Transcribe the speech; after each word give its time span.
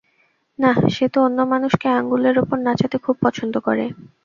নাহ, 0.59 0.77
সে 0.87 1.05
তো 1.13 1.19
অন্য 1.21 1.39
মানুষকে 1.53 1.87
আঙুলের 1.99 2.35
ওপর 2.43 2.57
নাচাতে 2.65 2.97
খুব 3.05 3.15
পছন্দ 3.25 3.53
করে। 3.67 3.85